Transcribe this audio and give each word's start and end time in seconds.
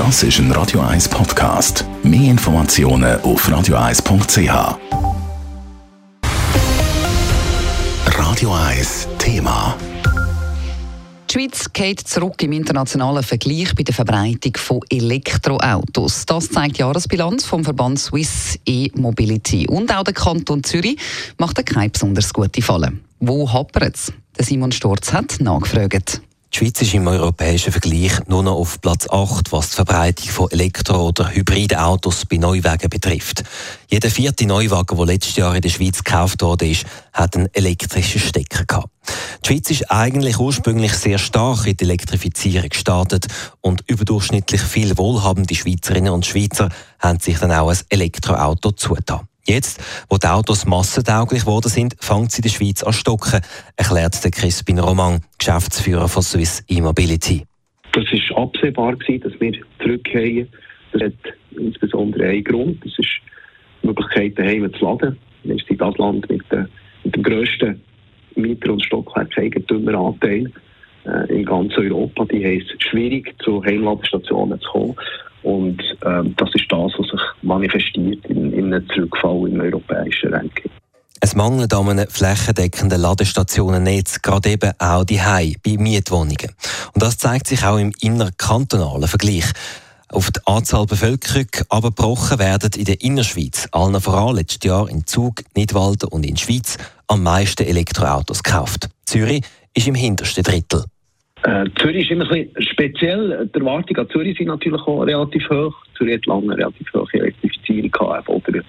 Das 0.00 0.22
ist 0.22 0.38
ein 0.38 0.50
Radio 0.52 0.80
1 0.80 1.10
Podcast. 1.10 1.84
Mehr 2.02 2.30
Informationen 2.30 3.20
auf 3.20 3.46
radio1.ch. 3.46 4.78
Radio 8.06 8.54
1 8.54 9.08
Thema. 9.18 9.76
Die 11.28 11.34
Schweiz 11.34 11.70
geht 11.74 12.00
zurück 12.00 12.42
im 12.42 12.52
internationalen 12.52 13.22
Vergleich 13.22 13.74
bei 13.74 13.82
der 13.82 13.92
Verbreitung 13.92 14.56
von 14.56 14.80
Elektroautos. 14.88 16.24
Das 16.24 16.48
zeigt 16.48 16.78
die 16.78 16.80
Jahresbilanz 16.80 17.44
vom 17.44 17.62
Verband 17.62 17.98
Swiss 17.98 18.58
E-Mobility. 18.64 19.66
Und 19.68 19.94
auch 19.94 20.04
der 20.04 20.14
Kanton 20.14 20.64
Zürich 20.64 20.96
macht 21.36 21.62
keine 21.66 21.90
besonders 21.90 22.32
gute 22.32 22.62
Falle. 22.62 22.94
Wo 23.18 23.52
hapert 23.52 23.96
es? 23.96 24.12
Simon 24.38 24.72
Storz 24.72 25.12
hat 25.12 25.42
nachgefragt. 25.42 26.22
Die 26.52 26.58
Schweiz 26.58 26.82
ist 26.82 26.94
im 26.94 27.06
europäischen 27.06 27.70
Vergleich 27.70 28.26
nur 28.26 28.42
noch 28.42 28.56
auf 28.56 28.80
Platz 28.80 29.08
8, 29.08 29.52
was 29.52 29.70
die 29.70 29.76
Verbreitung 29.76 30.30
von 30.30 30.50
Elektro- 30.50 31.06
oder 31.08 31.30
Hybridautos 31.30 32.26
bei 32.26 32.38
Neuwagen 32.38 32.90
betrifft. 32.90 33.44
Jeder 33.88 34.10
vierte 34.10 34.46
Neuwagen, 34.46 34.96
der 34.96 35.06
letztes 35.06 35.36
Jahr 35.36 35.54
in 35.54 35.62
der 35.62 35.68
Schweiz 35.68 36.02
gekauft 36.02 36.42
wurde, 36.42 36.74
hat 37.12 37.36
einen 37.36 37.48
elektrischen 37.52 38.20
Stecker 38.20 38.64
gehabt. 38.64 38.90
Die 39.44 39.48
Schweiz 39.48 39.70
ist 39.70 39.90
eigentlich 39.92 40.40
ursprünglich 40.40 40.92
sehr 40.94 41.18
stark 41.18 41.68
in 41.68 41.76
die 41.76 41.84
Elektrifizierung 41.84 42.68
gestartet 42.68 43.28
und 43.60 43.84
überdurchschnittlich 43.86 44.60
viele 44.60 44.98
wohlhabende 44.98 45.54
Schweizerinnen 45.54 46.12
und 46.12 46.26
Schweizer 46.26 46.68
haben 46.98 47.20
sich 47.20 47.38
dann 47.38 47.52
auch 47.52 47.70
ein 47.70 47.78
Elektroauto 47.90 48.72
zugetan. 48.72 49.29
Jetzt, 49.50 49.82
wo 50.08 50.16
die 50.16 50.28
Autos 50.28 50.64
massentauglich 50.64 51.40
geworden 51.40 51.68
sind, 51.68 51.96
fängt 51.98 52.30
sie 52.30 52.38
in 52.38 52.42
der 52.42 52.50
Schweiz 52.50 52.84
an 52.84 52.92
stocken, 52.92 53.40
erklärt 53.76 54.22
der 54.22 54.30
Crispin 54.30 54.78
Roman, 54.78 55.22
Geschäftsführer 55.38 56.06
von 56.06 56.22
Swiss 56.22 56.64
E-Mobility. 56.68 57.42
Das 57.90 58.04
war 58.04 58.44
absehbar, 58.44 58.94
gewesen, 58.94 59.22
dass 59.22 59.40
wir 59.40 59.52
zurückgehen. 59.80 60.46
Das 60.92 61.02
hat 61.02 61.14
insbesondere 61.50 62.28
einen 62.28 62.44
Grund. 62.44 62.78
Das 62.84 62.96
ist 62.96 63.08
die 63.82 63.88
Möglichkeit, 63.88 64.38
daheim 64.38 64.72
zu 64.72 64.84
laden. 64.84 65.18
Wir 65.42 65.56
sind 65.66 65.80
das 65.80 65.98
Land 65.98 66.30
mit, 66.30 66.42
der, 66.52 66.68
mit 67.02 67.16
dem 67.16 67.24
grössten 67.24 67.80
Mieter- 68.36 68.72
und 68.72 68.84
Stockwerkseigentümeranteil 68.84 70.52
äh, 71.06 71.34
in 71.34 71.44
ganz 71.44 71.76
Europa. 71.76 72.24
Die 72.26 72.44
haben 72.44 72.62
es 72.62 72.88
schwierig, 72.88 73.34
zu 73.42 73.64
Heimladestationen 73.64 74.60
zu 74.60 74.70
kommen. 74.70 74.96
Und 75.42 75.82
ähm, 76.04 76.34
das 76.36 76.50
ist 76.54 76.66
das, 76.68 76.92
was 76.98 77.06
sich 77.06 77.20
manifestiert 77.42 78.24
in, 78.26 78.52
in 78.52 78.72
einem 78.72 78.88
Zurückfall 78.90 79.48
im 79.48 79.60
europäischen 79.60 80.32
Ranking. 80.32 80.70
Es 81.22 81.34
mangelt 81.34 81.74
an 81.74 81.88
einem 81.88 82.08
flächendeckenden 82.08 83.00
Ladestationennetz, 83.00 84.22
gerade 84.22 84.50
eben 84.50 84.72
auch 84.78 85.04
die 85.04 85.20
Hai 85.20 85.54
bei 85.62 85.76
Mietwohnungen. 85.76 86.52
Und 86.94 87.02
das 87.02 87.18
zeigt 87.18 87.46
sich 87.46 87.62
auch 87.64 87.76
im 87.76 87.92
innerkantonalen 88.00 89.06
Vergleich. 89.06 89.44
Auf 90.08 90.30
die 90.30 90.40
Anzahl 90.46 90.86
Bevölkerung 90.86 91.46
abgebrochen 91.68 92.38
werden 92.38 92.70
in 92.74 92.86
der 92.86 93.00
Innerschweiz, 93.02 93.68
allen 93.70 94.00
voran 94.00 94.34
letztes 94.34 94.66
Jahr 94.66 94.88
in 94.88 95.06
Zug, 95.06 95.42
Nidwalden 95.54 96.08
und 96.08 96.24
in 96.24 96.38
Schweiz, 96.38 96.78
am 97.06 97.22
meisten 97.22 97.64
Elektroautos 97.64 98.42
gekauft. 98.42 98.88
Zürich 99.04 99.44
ist 99.74 99.86
im 99.86 99.94
hintersten 99.94 100.42
Drittel. 100.42 100.84
Äh, 101.42 101.64
Zürich 101.78 102.04
ist 102.04 102.10
immer 102.10 102.30
ein 102.30 102.50
bisschen 102.50 102.62
speziell. 102.72 103.48
Die 103.54 103.58
Erwartungen 103.58 104.00
an 104.00 104.10
Zürich 104.10 104.36
sind 104.36 104.48
natürlich 104.48 104.82
auch 104.82 105.02
relativ 105.02 105.48
hoch. 105.48 105.74
Zürich 105.96 106.16
hat 106.16 106.26
lange 106.26 106.56
relativ 106.56 106.92
hohe 106.92 107.06
Elektrifizierung 107.12 107.90
gehabt, 107.90 108.28
oder 108.28 108.60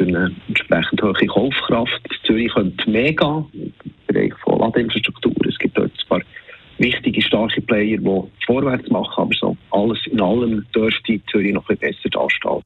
eine 0.00 0.34
entsprechend 0.48 1.02
hohe 1.02 1.26
Kaufkraft. 1.26 2.00
Zürich 2.24 2.52
könnte 2.52 2.90
gehen 2.90 3.46
im 3.52 3.72
Bereich 4.08 4.34
von 4.42 4.58
Ladeinfrastruktur. 4.58 5.32
Es 5.48 5.58
gibt 5.58 5.78
dort 5.78 5.92
ein 5.92 6.08
paar 6.08 6.20
wichtige, 6.78 7.22
starke 7.22 7.60
Player, 7.60 7.98
die 7.98 8.22
vorwärts 8.44 8.90
machen, 8.90 9.22
aber 9.22 9.34
so 9.38 9.56
alles 9.70 9.98
in 10.10 10.20
allem 10.20 10.66
dürfte 10.74 11.20
Zürich 11.30 11.54
noch 11.54 11.68
ein 11.68 11.76
bisschen 11.76 11.94
besser 12.02 12.10
dastehen. 12.10 12.62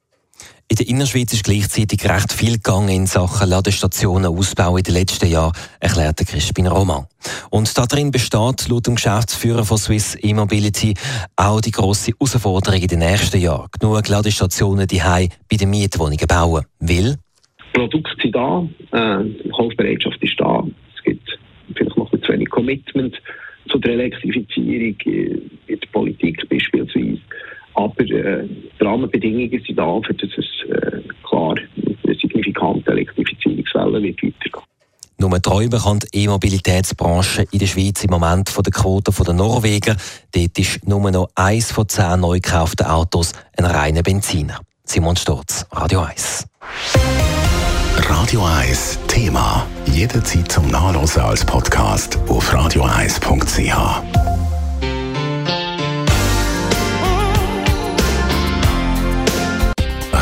In 0.70 0.76
der 0.76 0.86
Innerschweiz 0.86 1.32
ist 1.32 1.42
gleichzeitig 1.42 2.08
recht 2.08 2.32
viel 2.32 2.52
gegangen 2.52 2.90
in 2.90 3.06
Sachen 3.06 3.50
Ladestationenausbau 3.50 4.76
in 4.76 4.84
den 4.84 4.94
letzten 4.94 5.28
Jahren, 5.28 5.52
erklärte 5.80 6.24
Crispin 6.24 6.68
Roman. 6.68 7.06
Und 7.50 7.76
darin 7.76 8.12
besteht 8.12 8.68
laut 8.68 8.86
dem 8.86 8.94
Geschäftsführer 8.94 9.64
von 9.64 9.78
Swiss 9.78 10.16
E-Mobility 10.22 10.94
auch 11.34 11.60
die 11.60 11.72
grosse 11.72 12.12
Herausforderung 12.12 12.80
in 12.80 12.86
den 12.86 13.00
nächsten 13.00 13.40
Jahren, 13.40 13.66
genug 13.80 14.08
Ladestationen 14.08 14.86
die 14.86 15.00
bei 15.00 15.56
den 15.56 15.70
Mietwohnungen 15.70 16.28
bauen. 16.28 16.64
Will? 16.78 17.16
Produkte 17.72 18.12
sind 18.22 18.36
da, 18.36 18.64
äh, 18.92 19.24
die 19.24 19.48
Kaufbereitschaft 19.48 20.22
ist 20.22 20.38
da. 20.38 20.64
Es 20.96 21.02
gibt 21.02 21.36
vielleicht 21.74 21.96
noch 21.96 22.12
zu 22.12 22.32
wenig 22.32 22.48
Commitment 22.48 23.20
zu 23.68 23.78
der 23.80 23.94
Elektrifizierung 23.94 24.94
in 25.00 25.50
der 25.66 25.88
Politik 25.90 26.48
beispielsweise. 26.48 27.18
Aber 27.74 28.02
äh, 28.02 28.46
die 28.46 28.84
Rahmenbedingungen 28.84 29.62
sind 29.66 29.78
da, 29.78 30.00
für 30.02 30.14
dass 30.14 30.30
es 30.36 30.59
äh, 30.70 31.02
klar 31.28 31.54
eine 31.56 32.14
signifikante 32.16 32.90
Elektrifizierungswelle 32.90 34.02
wird 34.02 34.22
weitergehen. 34.22 34.64
Nur 35.20 35.42
träumen 35.42 35.78
kann 35.78 35.98
die 35.98 36.24
E-Mobilitätsbranche 36.24 37.44
in 37.50 37.58
der 37.58 37.66
Schweiz 37.66 38.02
im 38.02 38.10
Moment 38.10 38.48
von 38.48 38.64
der 38.64 38.72
Quote 38.72 39.12
der 39.12 39.34
Norweger. 39.34 39.94
Dort 40.32 40.58
ist 40.58 40.88
nur 40.88 41.10
noch 41.10 41.28
eins 41.34 41.72
von 41.72 41.86
zehn 41.86 42.20
neu 42.20 42.40
gekauften 42.40 42.86
Autos 42.86 43.32
ein 43.58 43.66
reiner 43.66 44.02
Benziner. 44.02 44.60
Simon 44.84 45.16
Sturz, 45.16 45.66
Radio 45.72 46.00
1. 46.00 46.46
Radio 48.08 48.44
1 48.44 48.98
Thema. 49.08 49.66
Jederzeit 49.92 50.50
zum 50.50 50.68
Nachlesen 50.68 51.22
als 51.22 51.44
Podcast 51.44 52.18
auf 52.28 52.52
radio1.ch. 52.54 54.29